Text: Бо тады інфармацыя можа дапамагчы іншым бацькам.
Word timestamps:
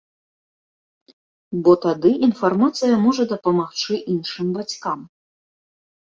Бо 1.65 1.71
тады 1.83 2.11
інфармацыя 2.27 2.95
можа 3.05 3.23
дапамагчы 3.33 3.99
іншым 4.15 4.47
бацькам. 4.57 4.99